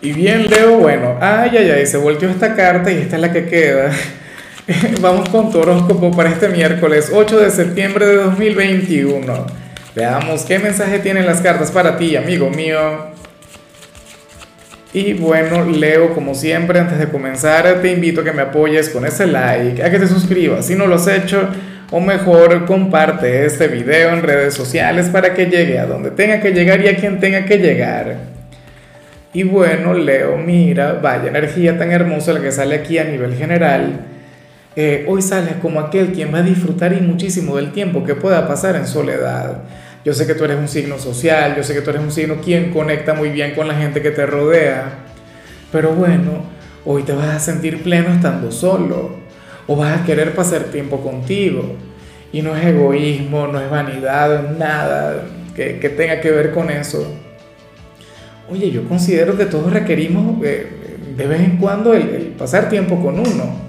Y 0.00 0.12
bien, 0.12 0.48
Leo, 0.48 0.78
bueno, 0.78 1.16
ay, 1.20 1.50
ay, 1.58 1.70
ay, 1.70 1.86
se 1.86 1.96
volteó 1.96 2.30
esta 2.30 2.54
carta 2.54 2.92
y 2.92 2.98
esta 2.98 3.16
es 3.16 3.22
la 3.22 3.32
que 3.32 3.46
queda. 3.46 3.90
Vamos 5.00 5.28
con 5.28 5.50
tu 5.50 5.58
horóscopo 5.58 6.12
para 6.12 6.30
este 6.30 6.48
miércoles 6.48 7.10
8 7.12 7.40
de 7.40 7.50
septiembre 7.50 8.06
de 8.06 8.14
2021. 8.14 9.46
Veamos 9.96 10.42
qué 10.42 10.60
mensaje 10.60 11.00
tienen 11.00 11.26
las 11.26 11.40
cartas 11.40 11.72
para 11.72 11.96
ti, 11.96 12.14
amigo 12.14 12.48
mío. 12.48 13.08
Y 14.92 15.14
bueno, 15.14 15.64
Leo, 15.64 16.14
como 16.14 16.36
siempre, 16.36 16.78
antes 16.78 17.00
de 17.00 17.08
comenzar, 17.08 17.82
te 17.82 17.90
invito 17.90 18.20
a 18.20 18.24
que 18.24 18.32
me 18.32 18.42
apoyes 18.42 18.90
con 18.90 19.04
ese 19.04 19.26
like, 19.26 19.82
a 19.82 19.90
que 19.90 19.98
te 19.98 20.06
suscribas 20.06 20.66
si 20.66 20.76
no 20.76 20.86
lo 20.86 20.94
has 20.94 21.08
hecho, 21.08 21.48
o 21.90 21.98
mejor, 21.98 22.66
comparte 22.66 23.46
este 23.46 23.66
video 23.66 24.10
en 24.10 24.22
redes 24.22 24.54
sociales 24.54 25.08
para 25.08 25.34
que 25.34 25.46
llegue 25.46 25.78
a 25.80 25.86
donde 25.86 26.12
tenga 26.12 26.40
que 26.40 26.52
llegar 26.52 26.80
y 26.82 26.88
a 26.88 26.96
quien 26.96 27.18
tenga 27.18 27.44
que 27.44 27.58
llegar. 27.58 28.37
Y 29.32 29.42
bueno, 29.42 29.92
Leo, 29.92 30.38
mira, 30.38 30.94
vaya 31.02 31.28
energía 31.28 31.76
tan 31.76 31.92
hermosa 31.92 32.32
la 32.32 32.40
que 32.40 32.50
sale 32.50 32.76
aquí 32.76 32.96
a 32.96 33.04
nivel 33.04 33.34
general. 33.34 34.00
Eh, 34.74 35.04
hoy 35.06 35.20
sales 35.20 35.56
como 35.60 35.80
aquel 35.80 36.12
quien 36.12 36.32
va 36.32 36.38
a 36.38 36.42
disfrutar 36.42 36.94
y 36.94 37.00
muchísimo 37.02 37.56
del 37.56 37.72
tiempo 37.72 38.04
que 38.04 38.14
pueda 38.14 38.48
pasar 38.48 38.76
en 38.76 38.86
soledad. 38.86 39.64
Yo 40.02 40.14
sé 40.14 40.26
que 40.26 40.34
tú 40.34 40.44
eres 40.44 40.56
un 40.56 40.68
signo 40.68 40.98
social, 40.98 41.56
yo 41.56 41.62
sé 41.62 41.74
que 41.74 41.82
tú 41.82 41.90
eres 41.90 42.00
un 42.00 42.10
signo 42.10 42.36
quien 42.36 42.72
conecta 42.72 43.12
muy 43.12 43.28
bien 43.28 43.54
con 43.54 43.68
la 43.68 43.74
gente 43.74 44.00
que 44.00 44.12
te 44.12 44.24
rodea. 44.24 44.84
Pero 45.70 45.92
bueno, 45.92 46.44
hoy 46.86 47.02
te 47.02 47.12
vas 47.12 47.28
a 47.28 47.38
sentir 47.38 47.82
pleno 47.82 48.08
estando 48.14 48.50
solo. 48.50 49.18
O 49.66 49.76
vas 49.76 50.00
a 50.00 50.04
querer 50.06 50.34
pasar 50.34 50.64
tiempo 50.64 51.02
contigo. 51.02 51.76
Y 52.32 52.40
no 52.40 52.56
es 52.56 52.64
egoísmo, 52.64 53.46
no 53.46 53.60
es 53.60 53.68
vanidad, 53.68 54.56
nada 54.58 55.24
que, 55.54 55.78
que 55.78 55.90
tenga 55.90 56.22
que 56.22 56.30
ver 56.30 56.52
con 56.52 56.70
eso 56.70 57.27
Oye, 58.50 58.70
yo 58.70 58.88
considero 58.88 59.36
que 59.36 59.44
todos 59.44 59.72
requerimos 59.72 60.42
eh, 60.42 60.66
de 61.16 61.26
vez 61.26 61.40
en 61.40 61.58
cuando 61.58 61.92
el, 61.92 62.34
pasar 62.38 62.68
tiempo 62.68 63.02
con 63.02 63.18
uno. 63.18 63.68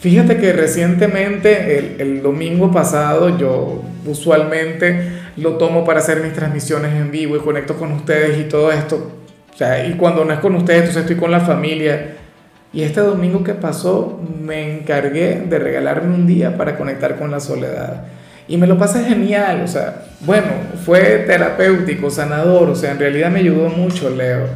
Fíjate 0.00 0.38
que 0.38 0.52
recientemente, 0.52 1.78
el, 1.78 2.00
el, 2.00 2.22
domingo 2.22 2.72
pasado, 2.72 3.38
yo 3.38 3.82
usualmente 4.04 5.08
lo 5.36 5.52
tomo 5.52 5.84
para 5.84 6.00
hacer 6.00 6.20
mis 6.20 6.32
transmisiones 6.32 6.92
en 6.94 7.12
vivo 7.12 7.36
y 7.36 7.40
conecto 7.40 7.76
con 7.76 7.92
ustedes 7.92 8.38
y 8.40 8.48
todo 8.48 8.72
esto. 8.72 9.12
O 9.54 9.56
sea, 9.56 9.86
y 9.86 9.92
cuando 9.92 10.24
no 10.24 10.32
es 10.32 10.40
con 10.40 10.56
ustedes, 10.56 10.80
entonces 10.80 11.02
estoy 11.02 11.16
con 11.16 11.30
la 11.30 11.40
familia. 11.40 12.16
Y 12.72 12.82
este 12.82 13.00
domingo 13.00 13.44
que 13.44 13.54
pasó, 13.54 14.20
me 14.40 14.78
encargué 14.78 15.44
de 15.48 15.58
regalarme 15.58 16.14
un 16.14 16.26
día 16.26 16.56
para 16.56 16.76
conectar 16.76 17.18
con 17.18 17.30
la 17.30 17.38
soledad. 17.38 18.06
Y 18.48 18.56
me 18.56 18.66
lo 18.66 18.76
pasé 18.76 19.04
genial, 19.04 19.62
o 19.64 19.68
sea, 19.68 20.02
bueno, 20.20 20.48
fue 20.84 21.24
terapéutico, 21.26 22.10
sanador, 22.10 22.68
o 22.68 22.74
sea, 22.74 22.90
en 22.92 22.98
realidad 22.98 23.30
me 23.30 23.40
ayudó 23.40 23.68
mucho, 23.68 24.10
Leo. 24.10 24.46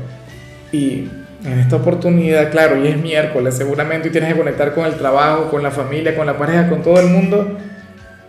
Y 0.73 1.09
en 1.45 1.59
esta 1.61 1.77
oportunidad, 1.77 2.51
claro, 2.51 2.85
y 2.85 2.89
es 2.89 3.01
miércoles, 3.01 3.55
seguramente 3.57 4.09
y 4.09 4.11
tienes 4.11 4.33
que 4.33 4.39
conectar 4.39 4.75
con 4.75 4.87
el 4.87 4.95
trabajo, 4.95 5.51
con 5.51 5.63
la 5.63 5.71
familia, 5.71 6.17
con 6.17 6.27
la 6.27 6.37
pareja, 6.37 6.69
con 6.69 6.83
todo 6.83 7.01
el 7.01 7.07
mundo. 7.07 7.57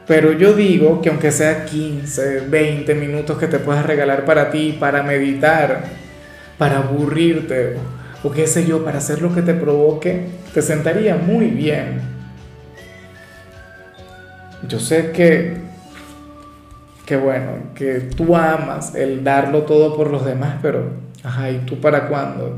Pero 0.06 0.32
yo 0.32 0.54
digo 0.54 1.02
que 1.02 1.10
aunque 1.10 1.32
sea 1.32 1.66
15, 1.66 2.42
20 2.48 2.96
minutos 2.96 3.38
que 3.38 3.48
te 3.48 3.60
puedas 3.60 3.86
regalar 3.86 4.24
para 4.24 4.52
ti, 4.52 4.78
para 4.80 5.04
meditar, 5.04 5.84
para 6.58 6.78
aburrirte, 6.78 7.76
o 8.24 8.32
qué 8.32 8.48
sé 8.48 8.66
yo, 8.66 8.86
para 8.86 9.00
hacer 9.00 9.22
lo 9.22 9.34
que 9.34 9.42
te 9.42 9.54
provoque, 9.54 10.28
te 10.54 10.62
sentaría 10.62 11.16
muy 11.16 11.48
bien. 11.48 12.17
Yo 14.68 14.80
sé 14.80 15.12
que, 15.12 15.58
que 17.06 17.18
bueno, 17.18 17.52
que 17.76 18.00
tú 18.16 18.36
amas 18.36 18.96
el 18.96 19.24
darlo 19.24 19.64
todo 19.64 19.96
por 19.96 20.10
los 20.10 20.26
demás, 20.26 20.56
pero, 20.62 20.92
ajá, 21.24 21.52
¿y 21.52 21.60
tú 21.60 21.80
para 21.80 22.08
cuándo? 22.08 22.58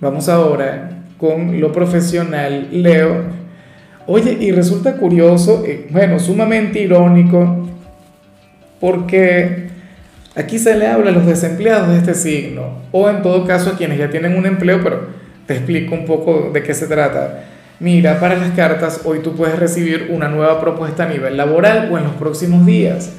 Vamos 0.00 0.28
ahora 0.28 0.90
con 1.18 1.60
lo 1.60 1.72
profesional, 1.72 2.68
Leo. 2.70 3.24
Oye, 4.06 4.36
y 4.38 4.52
resulta 4.52 4.96
curioso, 4.96 5.64
eh, 5.66 5.88
bueno, 5.90 6.20
sumamente 6.20 6.80
irónico, 6.80 7.68
porque 8.78 9.66
aquí 10.36 10.58
se 10.58 10.76
le 10.76 10.86
habla 10.86 11.10
a 11.10 11.14
los 11.14 11.26
desempleados 11.26 11.88
de 11.88 11.96
este 11.96 12.14
signo, 12.14 12.82
o 12.92 13.10
en 13.10 13.22
todo 13.22 13.44
caso 13.46 13.70
a 13.70 13.76
quienes 13.76 13.98
ya 13.98 14.10
tienen 14.10 14.36
un 14.36 14.46
empleo, 14.46 14.80
pero 14.82 15.08
te 15.46 15.54
explico 15.54 15.94
un 15.94 16.04
poco 16.04 16.50
de 16.52 16.62
qué 16.62 16.72
se 16.72 16.86
trata. 16.86 17.44
Mira, 17.78 18.18
para 18.20 18.36
las 18.36 18.52
cartas, 18.52 19.02
hoy 19.04 19.18
tú 19.18 19.36
puedes 19.36 19.58
recibir 19.58 20.08
una 20.10 20.28
nueva 20.28 20.60
propuesta 20.60 21.04
a 21.04 21.08
nivel 21.08 21.36
laboral 21.36 21.90
o 21.92 21.98
en 21.98 22.04
los 22.04 22.14
próximos 22.14 22.64
días. 22.64 23.12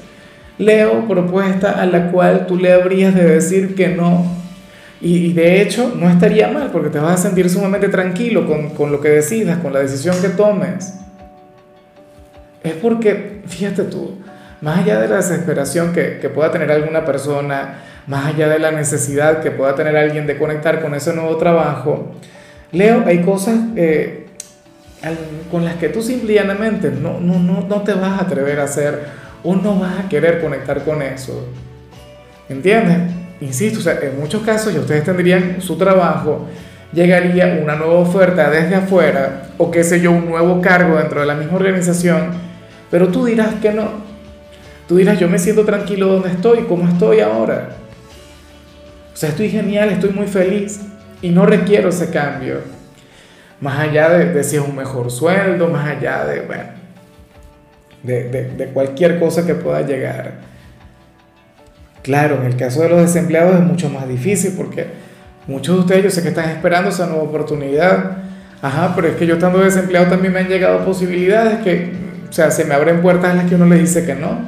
Leo, 0.57 1.07
propuesta 1.07 1.79
a 1.79 1.85
la 1.85 2.11
cual 2.11 2.47
tú 2.47 2.57
le 2.57 2.73
habrías 2.73 3.13
de 3.13 3.23
decir 3.23 3.75
que 3.75 3.89
no. 3.89 4.25
Y, 4.99 5.33
de 5.33 5.61
hecho, 5.61 5.93
no 5.95 6.09
estaría 6.09 6.47
mal 6.47 6.71
porque 6.71 6.89
te 6.89 6.97
vas 6.97 7.19
a 7.19 7.27
sentir 7.27 7.51
sumamente 7.51 7.87
tranquilo 7.89 8.47
con, 8.75 8.91
lo 8.91 8.99
que 8.99 9.09
decidas, 9.09 9.59
con 9.59 9.73
la 9.73 9.79
decisión 9.79 10.15
que 10.19 10.29
tomes. 10.29 10.95
Es 12.63 12.73
porque, 12.73 13.41
fíjate 13.45 13.83
tú, 13.83 14.17
más 14.61 14.79
allá 14.79 14.99
de 14.99 15.07
la 15.07 15.17
desesperación 15.17 15.93
que, 15.93 16.31
pueda 16.33 16.51
tener 16.51 16.71
alguna 16.71 17.05
persona, 17.05 17.83
más 18.07 18.25
allá 18.25 18.49
de 18.49 18.57
la 18.57 18.71
necesidad 18.71 19.41
que 19.41 19.51
pueda 19.51 19.75
tener 19.75 19.95
alguien 19.95 20.25
de 20.25 20.35
conectar 20.35 20.81
con 20.81 20.95
ese 20.95 21.13
nuevo 21.13 21.37
trabajo, 21.37 22.13
Leo, 22.71 23.03
hay 23.05 23.21
cosas 23.21 23.55
eh, 23.75 24.26
con 25.51 25.63
las 25.63 25.75
que 25.75 25.89
tú 25.89 26.01
simplemente 26.01 26.91
no, 26.91 27.19
no, 27.19 27.39
no, 27.39 27.61
no 27.67 27.81
te 27.81 27.93
vas 27.93 28.19
a 28.19 28.23
atrever 28.23 28.59
a 28.59 28.63
hacer 28.63 29.05
o 29.43 29.55
no 29.55 29.79
vas 29.79 29.99
a 29.99 30.09
querer 30.09 30.41
conectar 30.41 30.83
con 30.83 31.01
eso. 31.01 31.47
¿Entiendes? 32.49 33.13
Insisto, 33.39 33.79
o 33.79 33.81
sea, 33.81 33.99
en 34.01 34.19
muchos 34.19 34.41
casos 34.41 34.73
ya 34.73 34.79
ustedes 34.79 35.03
tendrían 35.03 35.61
su 35.61 35.77
trabajo, 35.77 36.47
llegaría 36.91 37.59
una 37.61 37.75
nueva 37.75 37.95
oferta 37.95 38.49
desde 38.49 38.75
afuera 38.75 39.49
o 39.57 39.69
qué 39.69 39.83
sé 39.83 40.01
yo, 40.01 40.11
un 40.11 40.27
nuevo 40.27 40.61
cargo 40.61 40.97
dentro 40.97 41.21
de 41.21 41.27
la 41.27 41.35
misma 41.35 41.57
organización, 41.57 42.31
pero 42.89 43.09
tú 43.09 43.25
dirás 43.25 43.53
que 43.61 43.71
no. 43.71 44.07
Tú 44.87 44.95
dirás, 44.95 45.19
yo 45.19 45.27
me 45.27 45.37
siento 45.37 45.65
tranquilo 45.65 46.07
donde 46.07 46.29
estoy, 46.29 46.63
como 46.63 46.87
estoy 46.87 47.19
ahora. 47.19 47.71
O 49.13 49.17
sea, 49.17 49.29
estoy 49.29 49.49
genial, 49.49 49.89
estoy 49.89 50.11
muy 50.11 50.27
feliz 50.27 50.79
y 51.21 51.29
no 51.29 51.45
requiero 51.45 51.89
ese 51.89 52.09
cambio 52.09 52.76
más 53.59 53.79
allá 53.79 54.09
de, 54.09 54.43
si 54.43 54.55
es 54.55 54.61
un 54.61 54.75
mejor 54.75 55.11
sueldo, 55.11 55.67
más 55.67 55.87
allá 55.87 56.25
de, 56.25 56.41
bueno, 56.41 56.63
de, 58.03 58.29
de, 58.29 58.67
cualquier 58.67 59.19
cosa 59.19 59.45
que 59.45 59.55
pueda 59.55 59.81
llegar. 59.81 60.33
Claro, 62.03 62.37
en 62.37 62.45
el 62.45 62.55
caso 62.55 62.81
de 62.81 62.89
los 62.89 63.01
desempleados 63.01 63.55
es 63.55 63.61
mucho 63.61 63.89
más 63.89 64.07
difícil 64.07 64.53
porque 64.55 64.87
muchos 65.47 65.75
de 65.75 65.81
ustedes 65.81 66.03
yo 66.03 66.11
sé 66.11 66.21
que 66.21 66.29
están 66.29 66.49
esperando 66.49 66.89
esa 66.89 67.07
nueva 67.07 67.23
oportunidad. 67.23 68.17
Ajá, 68.61 68.93
pero 68.95 69.09
es 69.09 69.15
que 69.15 69.27
yo 69.27 69.35
estando 69.35 69.59
desempleado 69.59 70.07
también 70.07 70.33
me 70.33 70.39
han 70.39 70.47
llegado 70.47 70.85
posibilidades 70.85 71.59
que, 71.59 71.91
o 72.29 72.33
sea, 72.33 72.49
se 72.49 72.65
me 72.65 72.73
abren 72.73 73.01
puertas 73.01 73.31
en 73.31 73.37
las 73.37 73.45
que 73.47 73.55
uno 73.55 73.65
le 73.65 73.77
dice 73.77 74.05
que 74.05 74.15
no. 74.15 74.39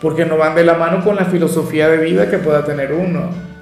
Porque 0.00 0.24
no 0.24 0.36
van 0.36 0.54
de 0.54 0.64
la 0.64 0.74
mano 0.74 1.02
con 1.02 1.16
la 1.16 1.24
filosofía 1.24 1.88
de 1.88 1.98
vida 1.98 2.30
que 2.30 2.38
pueda 2.38 2.64
tener 2.64 2.92
uno 2.92 3.53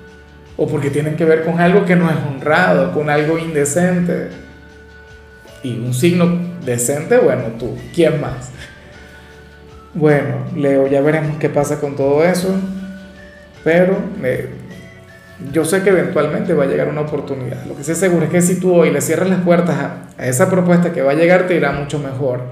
o 0.56 0.66
porque 0.66 0.90
tienen 0.90 1.16
que 1.16 1.24
ver 1.24 1.44
con 1.44 1.60
algo 1.60 1.84
que 1.84 1.96
no 1.96 2.10
es 2.10 2.16
honrado, 2.16 2.92
con 2.92 3.08
algo 3.10 3.38
indecente. 3.38 4.28
Y 5.62 5.78
un 5.78 5.94
signo 5.94 6.38
decente, 6.64 7.18
bueno, 7.18 7.44
tú, 7.58 7.76
¿quién 7.94 8.20
más? 8.20 8.50
Bueno, 9.94 10.36
Leo, 10.56 10.86
ya 10.86 11.00
veremos 11.00 11.36
qué 11.38 11.48
pasa 11.48 11.78
con 11.78 11.96
todo 11.96 12.24
eso, 12.24 12.48
pero 13.62 13.96
eh, 14.22 14.48
yo 15.52 15.64
sé 15.64 15.82
que 15.82 15.90
eventualmente 15.90 16.54
va 16.54 16.64
a 16.64 16.66
llegar 16.66 16.88
una 16.88 17.02
oportunidad. 17.02 17.64
Lo 17.66 17.76
que 17.76 17.84
sí 17.84 17.94
seguro 17.94 18.24
es 18.24 18.30
que 18.30 18.42
si 18.42 18.58
tú 18.58 18.74
hoy 18.74 18.90
le 18.90 19.00
cierras 19.00 19.28
las 19.28 19.40
puertas 19.42 19.76
a 20.18 20.26
esa 20.26 20.50
propuesta 20.50 20.92
que 20.92 21.02
va 21.02 21.12
a 21.12 21.14
llegar, 21.14 21.46
te 21.46 21.56
irá 21.56 21.72
mucho 21.72 21.98
mejor. 21.98 22.42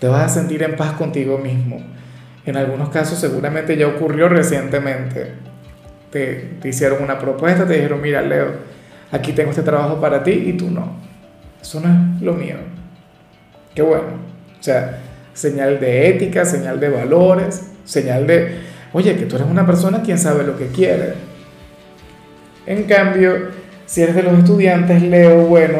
Te 0.00 0.08
vas 0.08 0.24
a 0.24 0.40
sentir 0.40 0.62
en 0.64 0.76
paz 0.76 0.92
contigo 0.92 1.38
mismo. 1.38 1.80
En 2.44 2.56
algunos 2.56 2.88
casos 2.88 3.18
seguramente 3.18 3.76
ya 3.76 3.86
ocurrió 3.86 4.28
recientemente 4.28 5.51
te, 6.12 6.58
hicieron 6.62 7.02
una 7.02 7.18
propuesta, 7.18 7.66
te 7.66 7.74
dijeron, 7.74 8.00
mira, 8.00 8.22
Leo, 8.22 8.52
aquí 9.10 9.32
tengo 9.32 9.50
este 9.50 9.62
trabajo 9.62 10.00
para 10.00 10.22
ti 10.22 10.30
y 10.30 10.52
tú 10.52 10.70
no. 10.70 10.96
Eso 11.60 11.80
no 11.80 11.88
es 11.88 12.22
lo 12.22 12.34
mío. 12.34 12.56
Qué 13.74 13.82
bueno. 13.82 14.04
O 14.60 14.62
sea, 14.62 15.00
señal 15.32 15.80
de 15.80 16.08
ética, 16.08 16.44
señal 16.44 16.78
de 16.78 16.90
valores, 16.90 17.72
señal 17.84 18.26
de, 18.26 18.58
oye, 18.92 19.16
que 19.16 19.24
tú 19.24 19.36
eres 19.36 19.48
una 19.48 19.66
persona 19.66 20.02
quien 20.02 20.18
sabe 20.18 20.44
lo 20.44 20.56
que 20.56 20.66
quiere. 20.66 21.14
En 22.66 22.84
cambio, 22.84 23.48
si 23.86 24.02
eres 24.02 24.14
de 24.14 24.22
los 24.22 24.38
estudiantes, 24.38 25.02
Leo, 25.02 25.46
bueno, 25.46 25.78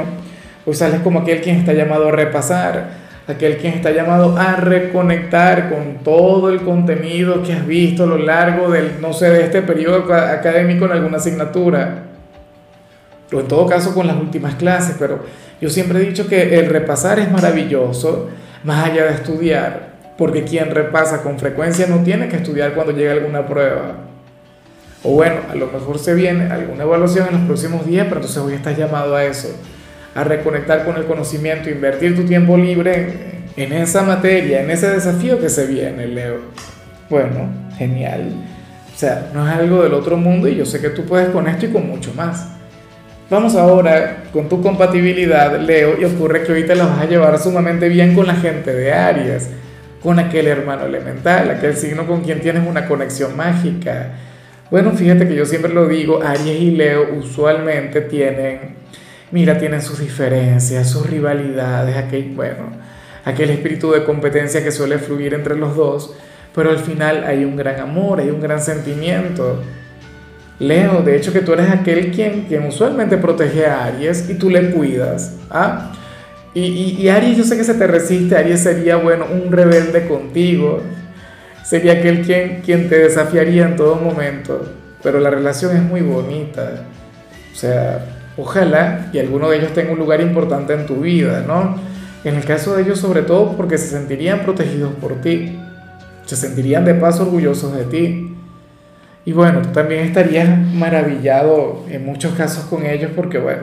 pues 0.65 0.79
sales 0.79 1.01
como 1.03 1.21
aquel 1.21 1.43
quien 1.43 1.57
está 1.57 1.75
llamado 1.75 2.09
a 2.09 2.13
repasar, 2.13 3.02
aquel 3.27 3.59
quien 3.59 3.75
está 3.75 3.91
llamado 3.91 4.37
a 4.37 4.57
reconectar 4.57 5.71
con 5.71 5.99
todo 6.03 6.51
el 6.51 6.63
contenido 6.63 7.43
que 7.43 7.53
has 7.53 7.67
visto 7.67 8.05
a 8.05 8.07
lo 8.07 8.19
largo 8.19 8.71
del, 8.71 9.01
no 9.01 9.13
sé, 9.13 9.31
de 9.31 9.45
este 9.45 9.63
periodo 9.63 10.13
académico 10.13 10.87
en 10.87 10.93
alguna 10.93 11.19
asignatura, 11.19 12.05
o 13.33 13.41
en 13.41 13.49
todo 13.49 13.67
caso 13.67 13.95
con 13.95 14.07
las 14.07 14.17
últimas 14.17 14.57
clases, 14.57 14.97
pero 14.99 15.21
yo 15.61 15.71
siempre 15.71 16.01
he 16.01 16.07
dicho 16.07 16.27
que 16.27 16.59
el 16.59 16.67
repasar 16.67 17.19
es 17.19 17.31
maravilloso, 17.31 18.29
más 18.65 18.87
allá 18.87 19.05
de 19.05 19.15
estudiar, 19.15 19.93
porque 20.19 20.45
quien 20.45 20.71
repasa 20.71 21.23
con 21.23 21.39
frecuencia 21.39 21.87
no 21.87 21.99
tiene 22.03 22.29
que 22.29 22.37
estudiar 22.37 22.75
cuando 22.75 22.93
llega 22.93 23.13
alguna 23.13 23.47
prueba. 23.47 23.95
O 25.05 25.15
bueno, 25.15 25.37
a 25.51 25.55
lo 25.55 25.67
mejor 25.67 25.99
se 25.99 26.15
viene 26.15 26.53
alguna 26.53 26.85
evaluación 26.85 27.29
en 27.29 27.35
los 27.35 27.43
próximos 27.43 27.87
días, 27.87 28.07
pero 28.09 28.21
entonces 28.21 28.43
hoy 28.43 28.55
estás 28.55 28.77
llamado 28.77 29.17
a 29.17 29.25
eso, 29.25 29.49
a 30.15 30.25
reconectar 30.25 30.85
con 30.85 30.97
el 30.97 31.05
conocimiento, 31.05 31.71
invertir 31.71 32.15
tu 32.15 32.25
tiempo 32.25 32.57
libre 32.57 33.33
en 33.57 33.73
esa 33.73 34.03
materia, 34.03 34.63
en 34.63 34.71
ese 34.71 34.91
desafío 34.91 35.41
que 35.41 35.49
se 35.49 35.67
viene, 35.67 36.07
Leo. 36.07 36.41
Bueno, 37.09 37.49
genial. 37.77 38.33
O 38.95 38.99
sea, 38.99 39.31
no 39.35 39.47
es 39.47 39.55
algo 39.55 39.83
del 39.83 39.95
otro 39.95 40.17
mundo 40.17 40.49
y 40.49 40.57
yo 40.57 40.67
sé 40.67 40.81
que 40.81 40.91
tú 40.91 41.05
puedes 41.05 41.31
con 41.31 41.49
esto 41.49 41.67
y 41.67 41.71
con 41.71 41.87
mucho 41.87 42.13
más. 42.15 42.49
Vamos 43.31 43.57
ahora 43.57 44.25
con 44.33 44.49
tu 44.49 44.61
compatibilidad, 44.63 45.59
Leo, 45.59 45.99
y 45.99 46.05
ocurre 46.05 46.43
que 46.43 46.63
te 46.65 46.75
la 46.75 46.85
vas 46.85 47.01
a 47.01 47.07
llevar 47.07 47.39
sumamente 47.39 47.89
bien 47.89 48.15
con 48.15 48.27
la 48.27 48.35
gente 48.35 48.75
de 48.75 48.93
Aries, 48.93 49.49
con 50.03 50.19
aquel 50.19 50.49
hermano 50.49 50.85
elemental, 50.85 51.51
aquel 51.51 51.75
signo 51.75 52.07
con 52.07 52.21
quien 52.21 52.41
tienes 52.41 52.67
una 52.69 52.87
conexión 52.87 53.35
mágica. 53.35 54.11
Bueno, 54.71 54.91
fíjate 54.93 55.27
que 55.27 55.35
yo 55.35 55.47
siempre 55.47 55.73
lo 55.73 55.89
digo, 55.89 56.23
Aries 56.23 56.61
y 56.61 56.71
Leo 56.73 57.15
usualmente 57.15 58.03
tienen, 58.03 58.82
mira, 59.33 59.59
tienen 59.59 59.83
sus 59.83 59.99
diferencias, 59.99 60.89
sus 60.89 61.07
rivalidades, 61.09 61.97
aquel, 61.97 62.33
bueno, 62.37 62.71
aquel 63.25 63.51
espíritu 63.51 63.91
de 63.91 64.05
competencia 64.05 64.63
que 64.63 64.71
suele 64.71 64.99
fluir 64.99 65.35
entre 65.35 65.57
los 65.57 65.75
dos, 65.75 66.15
pero 66.55 66.71
al 66.71 66.79
final 66.79 67.25
hay 67.25 67.45
un 67.45 67.57
gran 67.57 67.81
amor, 67.81 68.21
hay 68.21 68.31
un 68.31 68.41
gran 68.41 68.61
sentimiento. 68.61 69.63
Leo, 70.59 71.03
de 71.03 71.17
hecho 71.17 71.33
que 71.33 71.41
tú 71.41 71.55
eres 71.55 71.71
aquel 71.71 72.13
quien, 72.13 72.43
quien 72.43 72.67
usualmente 72.67 73.17
protege 73.17 73.67
a 73.67 73.87
Aries 73.87 74.29
y 74.29 74.35
tú 74.35 74.51
le 74.51 74.71
cuidas. 74.71 75.37
¿ah? 75.51 75.93
Y, 76.55 76.99
y, 77.01 77.09
Aries 77.09 77.39
yo 77.39 77.45
sé 77.45 77.57
que 77.57 77.65
se 77.65 77.75
te 77.75 77.87
resiste, 77.87 78.37
Aries 78.37 78.61
sería, 78.61 78.97
bueno, 78.97 79.27
un 79.33 79.51
rebelde 79.51 80.07
contigo, 80.07 80.83
sería 81.65 81.95
aquel 81.95 82.21
quien, 82.21 82.61
quien 82.61 82.91
te 82.91 82.99
desafiaría 82.99 83.65
en 83.65 83.77
todo 83.77 83.97
momento, 83.97 84.71
pero 85.03 85.19
la 85.19 85.31
relación 85.31 85.75
es 85.75 85.83
muy 85.83 86.03
bonita. 86.03 86.85
O 87.51 87.57
sea, 87.57 88.22
ojalá 88.37 89.11
y 89.13 89.19
alguno 89.19 89.51
de 89.51 89.59
ellos 89.59 89.73
tenga 89.73 89.93
un 89.93 89.99
lugar 89.99 90.21
importante 90.21 90.73
en 90.73 90.87
tu 90.87 90.97
vida, 90.97 91.45
¿no? 91.47 91.77
En 92.25 92.37
el 92.37 92.45
caso 92.45 92.77
de 92.77 92.83
ellos 92.83 93.01
sobre 93.01 93.23
todo 93.23 93.57
porque 93.57 93.79
se 93.79 93.89
sentirían 93.89 94.41
protegidos 94.41 94.93
por 94.95 95.21
ti, 95.21 95.59
se 96.25 96.37
sentirían 96.37 96.85
de 96.85 96.95
paso 96.95 97.25
orgullosos 97.25 97.77
de 97.77 97.85
ti. 97.85 98.37
Y 99.25 99.33
bueno, 99.33 99.63
tú 99.63 99.69
también 99.71 100.05
estarías 100.05 100.49
maravillado 100.73 101.85
en 101.89 102.05
muchos 102.05 102.35
casos 102.35 102.65
con 102.65 102.87
ellos 102.87 103.11
porque, 103.15 103.39
bueno, 103.39 103.63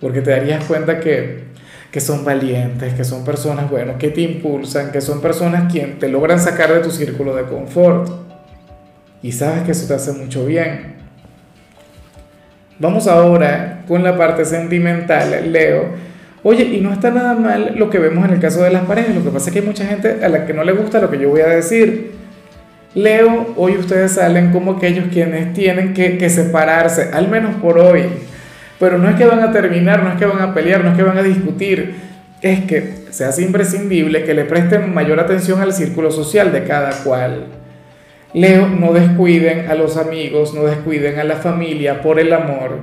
porque 0.00 0.20
te 0.20 0.30
darías 0.30 0.64
cuenta 0.64 1.00
que, 1.00 1.44
que 1.90 2.00
son 2.00 2.24
valientes, 2.24 2.94
que 2.94 3.04
son 3.04 3.24
personas, 3.24 3.70
bueno, 3.70 3.98
que 3.98 4.10
te 4.10 4.20
impulsan, 4.20 4.92
que 4.92 5.00
son 5.00 5.20
personas 5.20 5.72
quien 5.72 5.98
te 5.98 6.08
logran 6.08 6.38
sacar 6.38 6.72
de 6.72 6.80
tu 6.80 6.90
círculo 6.90 7.34
de 7.34 7.44
confort. 7.44 8.08
Y 9.22 9.32
sabes 9.32 9.62
que 9.62 9.72
eso 9.72 9.88
te 9.88 9.94
hace 9.94 10.12
mucho 10.12 10.46
bien. 10.46 10.96
Vamos 12.80 13.08
ahora 13.08 13.82
con 13.88 14.04
la 14.04 14.16
parte 14.16 14.44
sentimental, 14.44 15.52
Leo. 15.52 15.86
Oye, 16.44 16.62
y 16.62 16.80
no 16.80 16.92
está 16.92 17.10
nada 17.10 17.34
mal 17.34 17.74
lo 17.76 17.90
que 17.90 17.98
vemos 17.98 18.24
en 18.24 18.34
el 18.34 18.40
caso 18.40 18.62
de 18.62 18.70
las 18.70 18.84
parejas. 18.84 19.16
Lo 19.16 19.24
que 19.24 19.30
pasa 19.30 19.46
es 19.48 19.52
que 19.52 19.58
hay 19.58 19.66
mucha 19.66 19.84
gente 19.84 20.24
a 20.24 20.28
la 20.28 20.46
que 20.46 20.54
no 20.54 20.62
le 20.62 20.72
gusta 20.72 21.00
lo 21.00 21.10
que 21.10 21.18
yo 21.18 21.28
voy 21.28 21.40
a 21.40 21.48
decir. 21.48 22.12
Leo, 22.94 23.54
hoy 23.56 23.76
ustedes 23.76 24.12
salen 24.12 24.52
como 24.52 24.72
aquellos 24.72 25.06
quienes 25.12 25.52
tienen 25.54 25.92
que, 25.92 26.30
separarse, 26.30 27.10
al 27.12 27.28
menos 27.28 27.56
por 27.56 27.78
hoy. 27.78 28.04
Pero 28.78 28.96
no 28.96 29.08
es 29.08 29.16
que 29.16 29.26
van 29.26 29.40
a 29.40 29.50
terminar, 29.50 30.04
no 30.04 30.12
es 30.12 30.16
que 30.16 30.26
van 30.26 30.40
a 30.40 30.54
pelear, 30.54 30.84
no 30.84 30.90
es 30.90 30.96
que 30.96 31.02
van 31.02 31.18
a 31.18 31.22
discutir. 31.24 31.96
Es 32.40 32.60
que 32.60 33.06
se 33.10 33.24
hace 33.24 33.42
imprescindible 33.42 34.22
que 34.22 34.34
le 34.34 34.44
presten 34.44 34.94
mayor 34.94 35.18
atención 35.18 35.60
al 35.60 35.72
círculo 35.72 36.12
social 36.12 36.52
de 36.52 36.62
cada 36.62 36.92
cual. 37.02 37.57
Leo, 38.34 38.68
no 38.68 38.92
descuiden 38.92 39.70
a 39.70 39.74
los 39.74 39.96
amigos, 39.96 40.54
no 40.54 40.64
descuiden 40.64 41.18
a 41.18 41.24
la 41.24 41.36
familia 41.36 42.02
por 42.02 42.20
el 42.20 42.32
amor. 42.32 42.78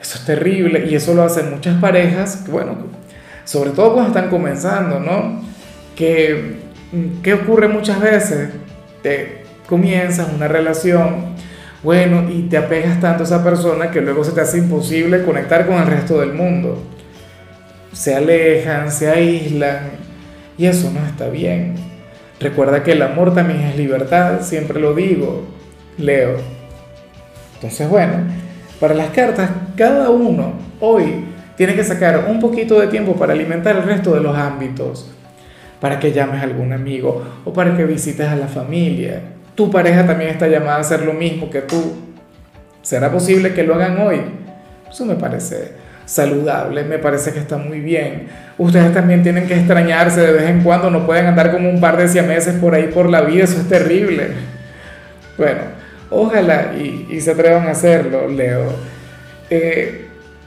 Eso 0.00 0.18
es 0.18 0.24
terrible 0.26 0.86
y 0.90 0.94
eso 0.94 1.14
lo 1.14 1.22
hacen 1.22 1.50
muchas 1.50 1.80
parejas, 1.80 2.44
bueno, 2.50 2.76
sobre 3.44 3.70
todo 3.70 3.94
cuando 3.94 4.08
están 4.08 4.28
comenzando, 4.28 5.00
¿no? 5.00 5.42
Que, 5.96 6.56
¿Qué 7.22 7.34
ocurre 7.34 7.68
muchas 7.68 8.00
veces? 8.00 8.50
Te, 9.02 9.44
comienzas 9.66 10.28
una 10.34 10.48
relación, 10.48 11.34
bueno, 11.82 12.30
y 12.30 12.42
te 12.42 12.56
apegas 12.56 13.00
tanto 13.00 13.22
a 13.22 13.26
esa 13.26 13.42
persona 13.42 13.90
que 13.90 14.00
luego 14.00 14.24
se 14.24 14.32
te 14.32 14.40
hace 14.40 14.58
imposible 14.58 15.24
conectar 15.24 15.66
con 15.66 15.76
el 15.76 15.86
resto 15.86 16.20
del 16.20 16.34
mundo. 16.34 16.82
Se 17.92 18.14
alejan, 18.14 18.90
se 18.90 19.08
aíslan, 19.08 19.90
y 20.58 20.66
eso 20.66 20.90
no 20.90 21.06
está 21.06 21.28
bien. 21.28 21.93
Recuerda 22.40 22.82
que 22.82 22.92
el 22.92 23.02
amor 23.02 23.34
también 23.34 23.60
es 23.60 23.76
libertad, 23.76 24.40
siempre 24.42 24.80
lo 24.80 24.94
digo, 24.94 25.44
Leo. 25.98 26.36
Entonces, 27.54 27.88
bueno, 27.88 28.14
para 28.80 28.94
las 28.94 29.08
cartas, 29.10 29.50
cada 29.76 30.10
uno 30.10 30.52
hoy 30.80 31.24
tiene 31.56 31.74
que 31.74 31.84
sacar 31.84 32.26
un 32.28 32.40
poquito 32.40 32.80
de 32.80 32.88
tiempo 32.88 33.14
para 33.14 33.32
alimentar 33.32 33.76
el 33.76 33.84
resto 33.84 34.14
de 34.14 34.20
los 34.20 34.36
ámbitos, 34.36 35.10
para 35.80 35.98
que 36.00 36.12
llames 36.12 36.40
a 36.40 36.44
algún 36.44 36.72
amigo 36.72 37.22
o 37.44 37.52
para 37.52 37.76
que 37.76 37.84
visites 37.84 38.26
a 38.26 38.36
la 38.36 38.48
familia, 38.48 39.22
tu 39.54 39.70
pareja 39.70 40.04
también 40.04 40.30
está 40.30 40.48
llamada 40.48 40.76
a 40.76 40.80
hacer 40.80 41.02
lo 41.02 41.12
mismo 41.12 41.48
que 41.48 41.62
tú. 41.62 41.94
¿Será 42.82 43.10
posible 43.10 43.54
que 43.54 43.62
lo 43.62 43.74
hagan 43.74 43.98
hoy? 43.98 44.20
Eso 44.90 45.06
me 45.06 45.14
parece 45.14 45.83
saludable, 46.04 46.84
me 46.84 46.98
parece 46.98 47.32
que 47.32 47.38
está 47.38 47.56
muy 47.56 47.80
bien. 47.80 48.28
Ustedes 48.58 48.92
también 48.92 49.22
tienen 49.22 49.46
que 49.46 49.54
extrañarse 49.54 50.20
de 50.20 50.32
vez 50.32 50.50
en 50.50 50.62
cuando, 50.62 50.90
no 50.90 51.06
pueden 51.06 51.26
andar 51.26 51.50
como 51.50 51.68
un 51.68 51.80
par 51.80 51.96
de 51.96 52.08
siameses 52.08 52.54
por 52.54 52.74
ahí 52.74 52.88
por 52.88 53.08
la 53.08 53.22
vida, 53.22 53.44
eso 53.44 53.60
es 53.60 53.68
terrible. 53.68 54.28
Bueno, 55.36 55.60
ojalá 56.10 56.72
y, 56.74 57.20
se 57.20 57.32
atrevan 57.32 57.66
a 57.66 57.72
hacerlo, 57.72 58.28
Leo. 58.28 58.72
Eh, 59.50 60.06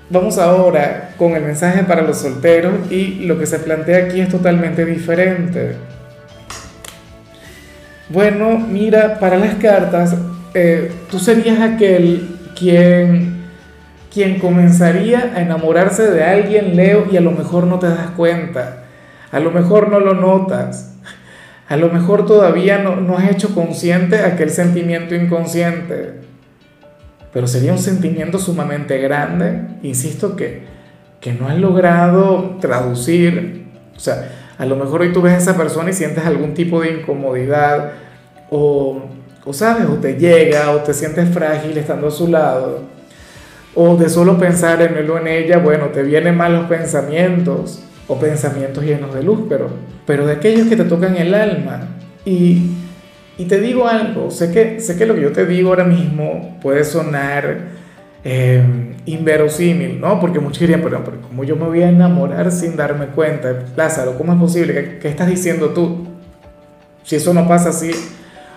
vamos 0.09 0.37
ahora 0.37 1.09
con 1.17 1.33
el 1.33 1.43
mensaje 1.43 1.83
para 1.83 2.01
los 2.01 2.19
solteros 2.19 2.91
y 2.91 3.25
lo 3.25 3.37
que 3.37 3.45
se 3.45 3.59
plantea 3.59 4.05
aquí 4.05 4.21
es 4.21 4.29
totalmente 4.29 4.85
diferente. 4.85 5.75
Bueno, 8.09 8.57
mira, 8.57 9.19
para 9.19 9.37
las 9.37 9.55
cartas, 9.55 10.15
eh, 10.53 10.91
tú 11.11 11.19
serías 11.19 11.59
aquel 11.59 12.37
quien, 12.57 13.36
quien 14.17 14.39
comenzaría 14.39 15.33
a 15.35 15.43
enamorarse 15.43 16.09
de 16.09 16.23
alguien, 16.23 16.75
Leo, 16.75 17.05
y 17.11 17.17
a 17.17 17.21
lo 17.21 17.29
mejor 17.29 17.67
no 17.67 17.77
te 17.77 17.87
das 17.87 18.09
cuenta, 18.15 18.85
a 19.31 19.39
lo 19.39 19.51
mejor 19.51 19.91
no 19.91 19.99
lo 19.99 20.15
notas, 20.15 20.95
a 21.69 21.77
lo 21.77 21.89
mejor 21.89 22.25
todavía 22.25 22.79
no, 22.79 22.95
no 22.95 23.15
has 23.15 23.29
hecho 23.29 23.53
consciente 23.53 24.21
aquel 24.21 24.49
sentimiento 24.49 25.13
inconsciente, 25.13 26.15
pero 27.31 27.45
sería 27.45 27.71
un 27.71 27.77
sentimiento 27.77 28.39
sumamente 28.39 28.97
grande, 28.97 29.61
insisto, 29.83 30.35
que, 30.35 30.63
que 31.21 31.33
no 31.33 31.47
has 31.47 31.59
logrado 31.59 32.57
traducir, 32.59 33.67
o 33.95 33.99
sea, 33.99 34.31
a 34.57 34.65
lo 34.65 34.77
mejor 34.77 35.01
hoy 35.01 35.13
tú 35.13 35.21
ves 35.21 35.33
a 35.33 35.37
esa 35.37 35.57
persona 35.57 35.91
y 35.91 35.93
sientes 35.93 36.25
algún 36.25 36.55
tipo 36.55 36.81
de 36.81 36.93
incomodidad 36.93 37.91
o, 38.49 38.99
o 39.45 39.53
sabes, 39.53 39.85
o 39.85 39.97
te 39.97 40.15
llega 40.15 40.71
o 40.71 40.77
te 40.77 40.95
sientes 40.95 41.29
frágil 41.29 41.77
estando 41.77 42.07
a 42.07 42.11
su 42.11 42.27
lado 42.27 42.96
o 43.79 43.95
de 43.95 44.09
solo 44.09 44.39
pensar 44.39 44.81
en 44.81 44.97
él 44.97 45.07
o 45.11 45.19
en 45.19 45.27
ella, 45.27 45.59
bueno, 45.59 45.89
te 45.89 46.01
vienen 46.01 46.35
malos 46.35 46.65
pensamientos 46.65 47.83
o 48.07 48.17
pensamientos 48.17 48.83
llenos 48.83 49.13
de 49.13 49.21
luz, 49.21 49.41
pero, 49.47 49.69
pero 50.03 50.25
de 50.25 50.33
aquellos 50.33 50.67
que 50.67 50.75
te 50.75 50.83
tocan 50.83 51.15
el 51.15 51.31
alma. 51.35 51.87
Y, 52.25 52.71
y 53.37 53.45
te 53.45 53.61
digo 53.61 53.87
algo, 53.87 54.31
sé 54.31 54.51
que, 54.51 54.79
sé 54.79 54.97
que 54.97 55.05
lo 55.05 55.13
que 55.13 55.21
yo 55.21 55.31
te 55.31 55.45
digo 55.45 55.69
ahora 55.69 55.83
mismo 55.83 56.57
puede 56.59 56.83
sonar 56.83 57.67
eh, 58.23 58.63
inverosímil, 59.05 60.01
¿no? 60.01 60.19
Porque 60.19 60.39
muchos 60.39 60.61
dirían, 60.61 60.81
pero, 60.81 61.03
pero 61.03 61.21
¿cómo 61.21 61.43
yo 61.43 61.55
me 61.55 61.67
voy 61.67 61.83
a 61.83 61.89
enamorar 61.89 62.51
sin 62.51 62.75
darme 62.75 63.05
cuenta? 63.09 63.63
Lázaro, 63.75 64.17
¿cómo 64.17 64.33
es 64.33 64.39
posible? 64.39 64.97
¿Qué, 64.99 65.07
estás 65.07 65.27
diciendo 65.27 65.69
tú? 65.69 66.07
Si 67.03 67.15
eso 67.15 67.31
no 67.31 67.47
pasa 67.47 67.69
así, 67.69 67.91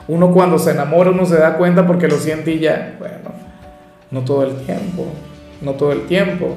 uno 0.09 0.33
cuando 0.33 0.59
se 0.59 0.71
enamora 0.71 1.11
uno 1.11 1.27
se 1.27 1.37
da 1.37 1.59
cuenta 1.59 1.87
porque 1.87 2.09
lo 2.09 2.17
siente 2.17 2.53
y 2.53 2.61
ya, 2.61 2.97
bueno, 2.99 3.50
no 4.11 4.21
todo 4.21 4.45
el 4.45 4.57
tiempo, 4.64 5.07
no 5.61 5.73
todo 5.73 5.93
el 5.93 6.07
tiempo. 6.07 6.57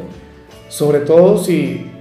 Sobre 0.70 1.00
todo 1.00 1.38
si, 1.38 1.92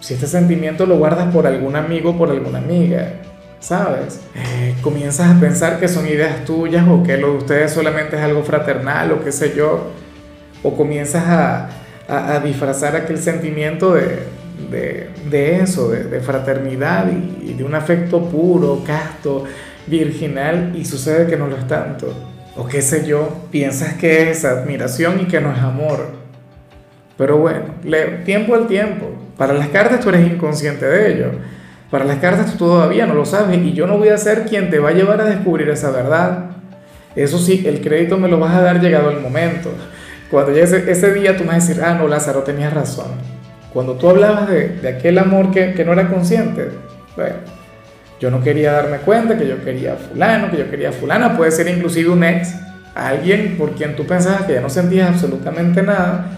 si 0.00 0.14
este 0.14 0.26
sentimiento 0.26 0.86
lo 0.86 0.96
guardas 0.98 1.32
por 1.32 1.46
algún 1.46 1.76
amigo, 1.76 2.16
por 2.16 2.30
alguna 2.30 2.58
amiga, 2.58 3.14
¿sabes? 3.60 4.20
Eh, 4.34 4.74
comienzas 4.82 5.36
a 5.36 5.40
pensar 5.40 5.78
que 5.80 5.88
son 5.88 6.06
ideas 6.06 6.44
tuyas 6.44 6.86
o 6.88 7.02
que 7.02 7.16
lo 7.16 7.32
de 7.32 7.38
ustedes 7.38 7.72
solamente 7.72 8.16
es 8.16 8.22
algo 8.22 8.42
fraternal 8.42 9.12
o 9.12 9.22
qué 9.22 9.32
sé 9.32 9.54
yo 9.54 9.90
o 10.62 10.76
comienzas 10.76 11.24
a, 11.26 11.70
disfrazar 12.42 12.96
aquel 12.96 13.18
sentimiento 13.18 13.92
de, 13.92 14.20
de, 14.70 15.10
de 15.28 15.60
eso, 15.60 15.90
de 15.90 16.20
fraternidad 16.20 17.06
y, 17.42 17.52
de 17.52 17.62
un 17.62 17.74
afecto 17.74 18.24
puro, 18.30 18.82
casto, 18.82 19.44
virginal, 19.86 20.72
y 20.74 20.86
sucede 20.86 21.26
que 21.26 21.36
no 21.36 21.48
lo 21.48 21.58
es 21.58 21.66
tanto. 21.66 22.14
O 22.58 22.66
qué 22.66 22.82
sé 22.82 23.06
yo, 23.06 23.46
piensas 23.52 23.94
que 23.94 24.30
es 24.30 24.44
admiración 24.44 25.20
y 25.20 25.26
que 25.26 25.40
no 25.40 25.52
es 25.52 25.60
amor. 25.60 26.08
Pero 27.16 27.38
bueno, 27.38 27.66
tiempo 28.24 28.56
al 28.56 28.66
tiempo. 28.66 29.12
Para 29.36 29.52
las 29.52 29.68
cartas 29.68 30.00
tú 30.00 30.08
eres 30.08 30.26
inconsciente 30.26 30.84
de 30.84 31.12
ello. 31.12 31.30
Para 31.88 32.04
las 32.04 32.18
cartas 32.18 32.50
tú 32.50 32.58
todavía 32.58 33.06
no 33.06 33.14
lo 33.14 33.24
sabes 33.24 33.58
y 33.58 33.74
yo 33.74 33.86
no 33.86 33.96
voy 33.96 34.08
a 34.08 34.18
ser 34.18 34.44
quien 34.44 34.70
te 34.70 34.80
va 34.80 34.88
a 34.88 34.92
llevar 34.92 35.20
a 35.20 35.24
descubrir 35.26 35.68
esa 35.68 35.92
verdad. 35.92 36.46
Eso 37.14 37.38
sí, 37.38 37.62
el 37.64 37.80
crédito 37.80 38.18
me 38.18 38.26
lo 38.26 38.40
vas 38.40 38.56
a 38.56 38.60
dar 38.60 38.80
llegado 38.80 39.10
el 39.12 39.20
momento. 39.20 39.70
Cuando 40.28 40.50
llegue 40.50 40.64
ese, 40.64 40.90
ese 40.90 41.14
día 41.14 41.36
tú 41.36 41.44
me 41.44 41.50
vas 41.50 41.64
a 41.64 41.68
decir, 41.68 41.84
ah, 41.84 41.94
no, 41.94 42.08
Lázaro, 42.08 42.42
tenías 42.42 42.74
razón. 42.74 43.12
Cuando 43.72 43.94
tú 43.94 44.10
hablabas 44.10 44.48
de, 44.48 44.68
de 44.68 44.88
aquel 44.88 45.18
amor 45.18 45.52
que, 45.52 45.74
que 45.74 45.84
no 45.84 45.92
era 45.92 46.08
consciente, 46.08 46.70
bueno, 47.14 47.36
yo 48.20 48.30
no 48.30 48.42
quería 48.42 48.72
darme 48.72 48.98
cuenta 48.98 49.38
que 49.38 49.46
yo 49.46 49.62
quería 49.64 49.94
fulano, 49.94 50.50
que 50.50 50.58
yo 50.58 50.70
quería 50.70 50.92
fulana, 50.92 51.36
puede 51.36 51.50
ser 51.50 51.68
inclusive 51.68 52.10
un 52.10 52.24
ex, 52.24 52.54
alguien 52.94 53.56
por 53.56 53.72
quien 53.72 53.94
tú 53.94 54.06
pensabas 54.06 54.42
que 54.42 54.54
ya 54.54 54.60
no 54.60 54.68
sentías 54.68 55.08
absolutamente 55.08 55.82
nada, 55.82 56.30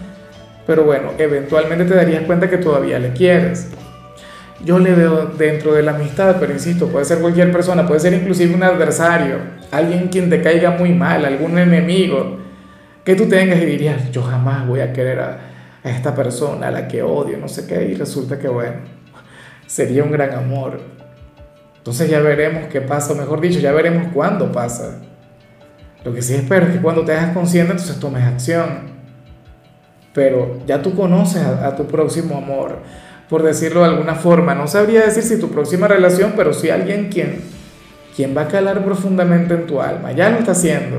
pero 0.67 0.83
bueno, 0.83 1.11
eventualmente 1.17 1.85
te 1.85 1.95
darías 1.95 2.23
cuenta 2.23 2.49
que 2.49 2.57
todavía 2.57 2.99
le 2.99 3.11
quieres. 3.13 3.69
Yo 4.63 4.77
le 4.77 4.93
veo 4.93 5.25
dentro 5.25 5.73
de 5.73 5.81
la 5.81 5.91
amistad, 5.95 6.35
pero 6.39 6.53
insisto, 6.53 6.87
puede 6.87 7.03
ser 7.05 7.17
cualquier 7.17 7.51
persona, 7.51 7.87
puede 7.87 7.99
ser 7.99 8.13
inclusive 8.13 8.53
un 8.53 8.61
adversario, 8.61 9.37
alguien 9.71 10.09
quien 10.09 10.29
te 10.29 10.39
caiga 10.41 10.71
muy 10.71 10.93
mal, 10.93 11.25
algún 11.25 11.57
enemigo, 11.57 12.37
que 13.03 13.15
tú 13.15 13.27
tengas 13.27 13.59
y 13.59 13.65
dirías, 13.65 14.11
yo 14.11 14.21
jamás 14.21 14.67
voy 14.67 14.81
a 14.81 14.93
querer 14.93 15.19
a, 15.19 15.39
a 15.83 15.89
esta 15.89 16.13
persona, 16.13 16.67
a 16.67 16.71
la 16.71 16.87
que 16.87 17.01
odio, 17.01 17.39
no 17.39 17.47
sé 17.47 17.65
qué, 17.65 17.85
y 17.85 17.95
resulta 17.95 18.37
que 18.37 18.47
bueno, 18.47 18.75
sería 19.65 20.03
un 20.03 20.11
gran 20.11 20.31
amor. 20.35 21.00
Entonces 21.81 22.09
ya 22.09 22.19
veremos 22.19 22.67
qué 22.67 22.81
pasa, 22.81 23.13
o 23.13 23.15
mejor 23.15 23.41
dicho, 23.41 23.59
ya 23.59 23.71
veremos 23.71 24.11
cuándo 24.13 24.51
pasa. 24.51 24.99
Lo 26.03 26.13
que 26.13 26.21
sí 26.21 26.35
espero 26.35 26.67
es 26.67 26.73
que 26.73 26.81
cuando 26.81 27.03
te 27.03 27.13
hagas 27.13 27.33
consciente, 27.33 27.71
entonces 27.71 27.99
tomes 27.99 28.23
acción. 28.23 28.91
Pero 30.13 30.59
ya 30.65 30.81
tú 30.81 30.95
conoces 30.95 31.41
a, 31.41 31.67
a 31.67 31.75
tu 31.75 31.87
próximo 31.87 32.37
amor 32.37 32.79
por 33.31 33.43
decirlo 33.43 33.79
de 33.79 33.87
alguna 33.87 34.15
forma. 34.15 34.53
No 34.53 34.67
sabría 34.67 35.03
decir 35.03 35.23
si 35.23 35.39
tu 35.39 35.49
próxima 35.49 35.87
relación, 35.87 36.33
pero 36.35 36.51
sí 36.51 36.69
alguien 36.69 37.07
quien, 37.07 37.41
quien 38.13 38.35
va 38.35 38.41
a 38.41 38.47
calar 38.49 38.83
profundamente 38.83 39.53
en 39.53 39.65
tu 39.65 39.81
alma. 39.81 40.11
Ya 40.11 40.29
lo 40.29 40.39
está 40.39 40.51
haciendo. 40.51 40.97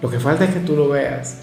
Lo 0.00 0.08
que 0.08 0.18
falta 0.18 0.44
es 0.44 0.54
que 0.54 0.60
tú 0.60 0.74
lo 0.74 0.88
veas. 0.88 1.42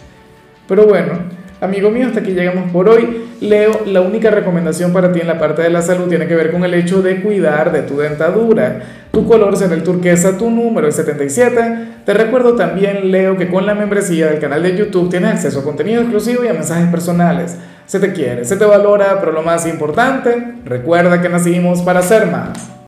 Pero 0.67 0.87
bueno, 0.87 1.19
amigo 1.61 1.89
mío, 1.91 2.07
hasta 2.07 2.19
aquí 2.19 2.31
llegamos 2.31 2.69
por 2.71 2.89
hoy. 2.89 3.25
Leo, 3.39 3.81
la 3.85 4.01
única 4.01 4.29
recomendación 4.29 4.91
para 4.91 5.13
ti 5.13 5.21
en 5.21 5.27
la 5.27 5.39
parte 5.39 5.61
de 5.61 5.69
la 5.69 5.81
salud 5.81 6.09
tiene 6.09 6.27
que 6.27 6.35
ver 6.35 6.51
con 6.51 6.63
el 6.65 6.73
hecho 6.73 7.01
de 7.01 7.21
cuidar 7.21 7.71
de 7.71 7.83
tu 7.83 7.97
dentadura. 7.97 8.81
Tu 9.11 9.27
color 9.27 9.55
será 9.55 9.75
el 9.75 9.83
turquesa, 9.83 10.37
tu 10.37 10.49
número 10.49 10.87
es 10.87 10.95
77. 10.95 11.87
Te 12.05 12.13
recuerdo 12.13 12.55
también, 12.55 13.11
Leo, 13.11 13.37
que 13.37 13.49
con 13.49 13.65
la 13.65 13.75
membresía 13.75 14.27
del 14.27 14.39
canal 14.39 14.63
de 14.63 14.75
YouTube 14.75 15.09
tienes 15.09 15.31
acceso 15.31 15.59
a 15.59 15.63
contenido 15.63 16.01
exclusivo 16.01 16.43
y 16.43 16.47
a 16.47 16.53
mensajes 16.53 16.89
personales. 16.89 17.57
Se 17.85 17.99
te 17.99 18.13
quiere, 18.13 18.45
se 18.45 18.57
te 18.57 18.65
valora, 18.65 19.19
pero 19.19 19.31
lo 19.31 19.41
más 19.41 19.67
importante, 19.67 20.55
recuerda 20.65 21.21
que 21.21 21.29
nacimos 21.29 21.81
para 21.81 22.01
ser 22.01 22.27
más. 22.27 22.71